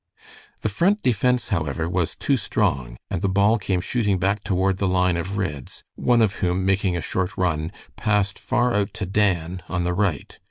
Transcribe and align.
The 0.61 0.69
Front 0.69 1.03
defense, 1.03 1.49
however, 1.49 1.87
was 1.87 2.15
too 2.15 2.35
strong, 2.35 2.97
and 3.11 3.21
the 3.21 3.29
ball 3.29 3.59
came 3.59 3.81
shooting 3.81 4.17
back 4.17 4.43
toward 4.43 4.77
the 4.79 4.87
line 4.87 5.15
of 5.15 5.37
Reds, 5.37 5.83
one 5.93 6.23
of 6.23 6.37
whom, 6.37 6.65
making 6.65 6.97
a 6.97 7.01
short 7.01 7.37
run, 7.37 7.71
passed 7.97 8.39
far 8.39 8.73
out 8.73 8.95
to 8.95 9.05
Dan 9.05 9.61
on 9.69 9.83
the 9.83 9.93
right. 9.93 10.39